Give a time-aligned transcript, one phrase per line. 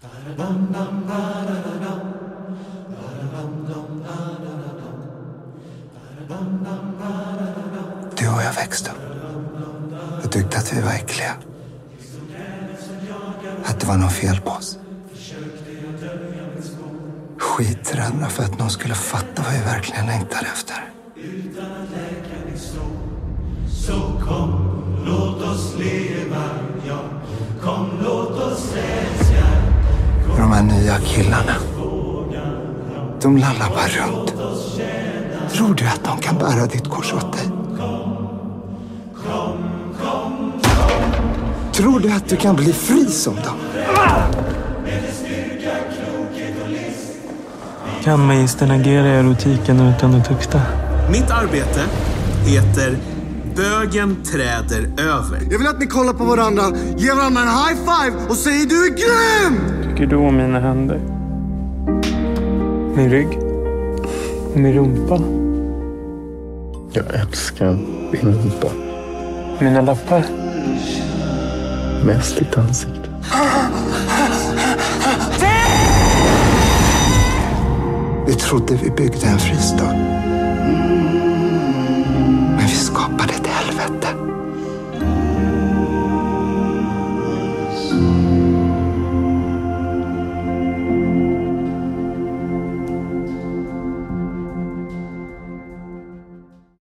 [0.00, 0.06] Du
[8.28, 8.96] och jag växte upp.
[10.22, 11.34] Jag tyckte att vi var äckliga.
[13.64, 14.78] Att det var något fel på oss.
[17.38, 20.92] Skiträdda för att någon skulle fatta vad vi verkligen längtade efter.
[23.68, 24.76] Så kom,
[25.06, 26.09] låt oss leva,
[30.60, 31.54] här nya killarna.
[33.22, 34.34] De lallar bara runt.
[35.52, 37.42] Tror du att de kan bära ditt kors åt dig?
[41.72, 43.56] Tror du att du kan bli fri som dem?
[48.04, 50.62] Kan magistern agera i erotiken utan att tukta?
[51.10, 51.80] Mitt arbete
[52.46, 52.96] heter
[53.60, 55.40] Bögen träder över.
[55.50, 56.62] Jag vill att ni kollar på varandra,
[56.96, 59.60] ger varandra en high five och säger du är grym!
[59.82, 61.00] Tycker du om mina händer?
[62.96, 63.38] Min rygg?
[64.54, 65.22] Min rumpa?
[66.92, 67.78] Jag älskar
[68.12, 68.68] din rumpa.
[69.58, 70.24] Mina lappar?
[72.06, 73.10] Mest ditt ansikte.
[78.26, 79.94] Vi trodde vi byggde en fristad.